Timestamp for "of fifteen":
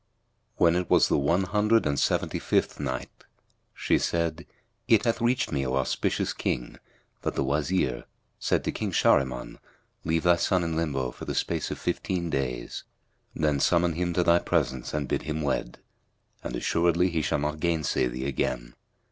11.69-12.31